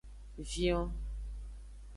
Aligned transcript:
Vion. 0.49 0.89